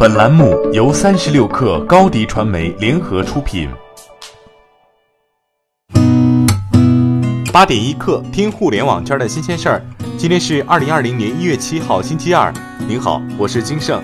[0.00, 3.68] 本栏目由三十六氪高低传媒联合出品。
[7.52, 9.82] 八点一刻，听互联网圈的新鲜事儿。
[10.16, 12.54] 今天是二零二零年一月七号，星期二。
[12.86, 14.00] 您好，我是金盛。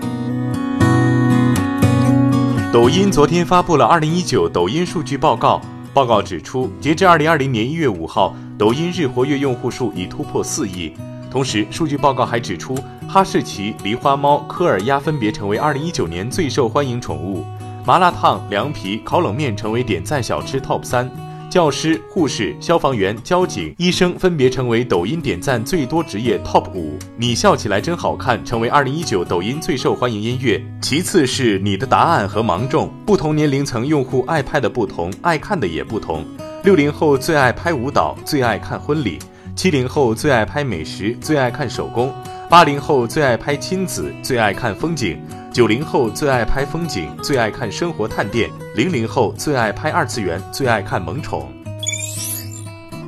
[2.73, 10.93] 抖音昨天发布了二零一九抖音数据报告，报告指出，截至二零二零年一月五号，抖音日活跃用户数已突破四亿。
[11.35, 12.79] 同时，数据报告还指出，
[13.09, 17.45] 哈士奇、狸花猫、科尔鸭分别成为2019年最受欢迎宠物，
[17.85, 21.11] 麻辣烫、凉皮、烤冷面成为点赞小吃 TOP 三，
[21.51, 26.97] 教师、护士、消防员、交警、医生分别成为抖音点赞最多职业 TOP 五。
[27.17, 30.65] 你笑起来真好看，成为2019抖音最受欢迎音乐。
[30.81, 36.25] 其次是你的答案和芒种，不同年龄层用户爱拍的不同，爱看的也不同。
[36.63, 39.19] 六零后最爱拍舞蹈，最爱看婚礼。
[39.57, 42.11] 七零后最爱拍美食，最爱看手工；
[42.51, 45.17] 八零后最爱拍亲子，最爱看风景；
[45.53, 51.51] 九零后最爱拍风景，最爱看生活探店；零零后最爱拍二次元，最爱看萌宠。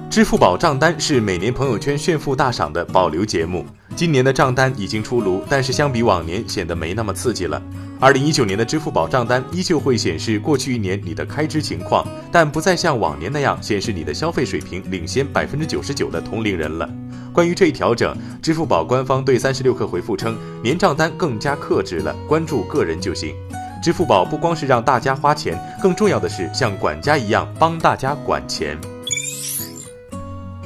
[0.08, 3.66] 支付宝账单是每年朋友圈炫富大赏的保留节目。
[3.96, 7.60] 今年的账单已经出炉，但是相比往年显得没那么刺激了。
[7.98, 16.86] 二零一九年的支付宝账单依旧会显示过去一年你的开支情况，但不再像往年那样显示你的消费水平领先百分之九十九的同龄人了。
[17.32, 23.34] 关于这一调整，支付宝官方对三十六氪回复称，年账单更加克制了，关注个人就行。
[23.82, 28.78] 支付宝不光是让大家花钱，更重要的是像管家一样帮大家管钱。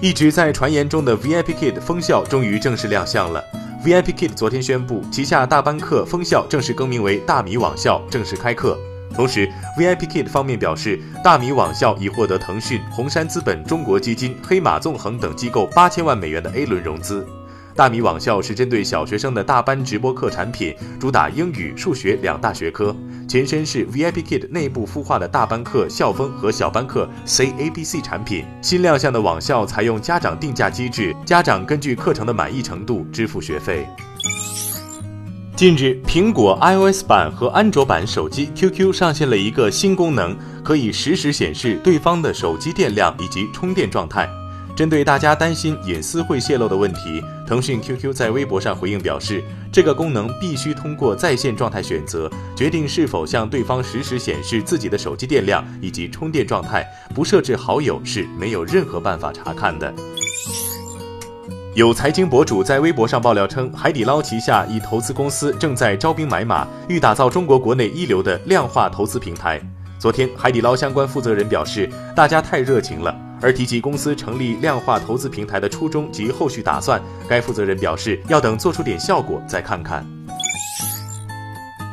[0.03, 3.45] 一直在传言中的 VIPKid 封校终于正式亮相了。
[3.85, 8.79] VIPKid 昨天宣布，旗下大班课封校正式更名为大米网校，正式开课。
[9.15, 9.47] 同时
[9.79, 17.27] ，VIPKid 方面表示，大米网校已获得腾讯、红杉资本、中国基金、黑马纵横等机构八千万美元的 A 轮融资。
[17.75, 22.95] 大米网校是针对小学生的大班直播课产品，主打英语、数学两大学科，
[23.29, 28.45] 前身是 VIPKid 内部孵化的大班课校风和小班课 CABC 产品。
[28.61, 33.87] 新亮相的网校采用家长定价机制，家长根据课程的满意程度支付学费。
[35.57, 44.29] 近日，苹果 iOS 版和安卓版手机 QQ 上线了一个新功能，可以实时显示对方的手机电量以及充电状态。
[44.77, 59.93] 针对大家担心隐私会泄露的问题，腾讯 QQ 在微博上回应表示，这个功能必须通过在线状态选择，决定是否向对方实时显示自己的手机电量以及充电状态，不设置好友是没有任何办法查看的。
[61.75, 69.61] 有财经博主在微博上爆料称，海底捞旗下一投资公司正在招兵买马，欲打造中国国内一流的量化投资平台。
[69.99, 73.15] 昨天，海底捞相关负责人表示，大家太热情了。
[73.41, 80.07] 而提及公司成立量化投资平台的初衷及后续打算，该负责人表示要等做出点效果再看看。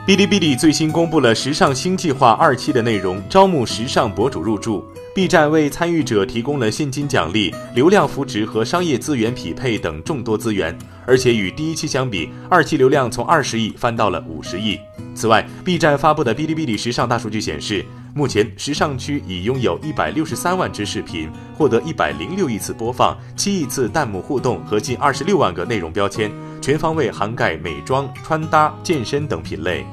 [0.05, 4.85] 哔哩哔哩最新公布了时尚新计划二期的内容，招募时尚博主入驻。
[5.17, 14.79] B 站为参与者提供了现金奖励、流量扶持和商业资源匹配等众多资源，而且与第一期相比，二期流量从二十亿翻到了五十亿。
[15.15, 17.83] 此外，B 站发布的哔哩哔哩时尚大数据显示。
[18.13, 29.83] 目前，时尚区已拥有一百六十三万支视频，获得一百零六亿次播放，七亿次弹幕互动和近二十六万个内容标签，全方位涵盖美妆、穿搭、健身等品类。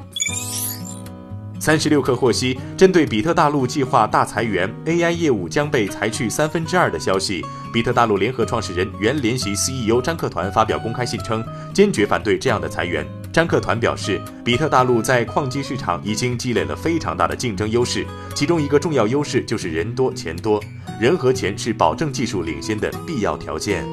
[1.65, 7.43] 三十六氪获悉，针对比特大陆计划大裁员，AI 业务将被裁去三分之二的消息，
[7.73, 11.43] 比特大陆联合创始人、原联席 CEO 张克团发表公开信称，
[11.73, 13.03] 坚决反对这样的裁员。
[13.33, 18.05] 张克团表示，比特大陆在矿机市场已经积累了非常大的竞争优势，
[18.35, 20.63] 其中一个重要优势就是人多钱多，
[21.01, 23.87] 人和钱是保证技术领先的必要条件。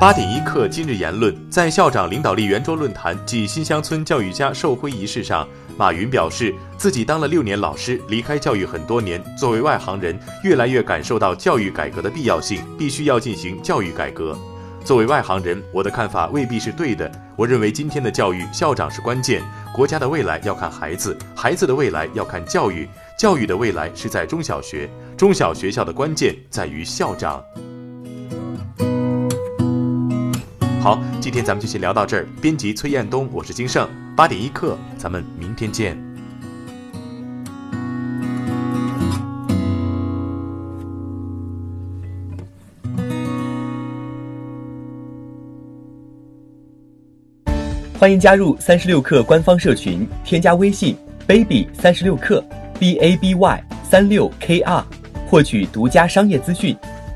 [0.00, 5.46] 八点一刻，今日言论，在校长领导力圆桌论坛暨新乡村教育家授徽仪式上，
[5.76, 14.34] 马云表示，自己当了六年老师，离开教育很多年，作为外行人，越来越感受到教育改革的必要性，必须要进行教育改革。
[14.86, 17.12] 作为外行人，我的看法未必是对的。
[17.36, 22.88] 我认为今天的教育，校长是关键，国家的未来要看孩子，孩子的未来要看教育，
[23.18, 27.44] 教育的未来是在中小学，中小学校的关键在于校长。
[30.82, 32.26] 好，今天咱们就先聊到这儿。
[32.40, 33.86] 编辑崔彦东，我是金盛，
[34.16, 35.94] 八点一刻，咱们明天见。
[47.98, 50.96] 欢迎加入三十六氪官方社群，添加微信
[51.26, 52.42] baby 三十六氪
[52.78, 54.82] b a b y 三六 k r，
[55.28, 56.74] 获取独家商业资讯，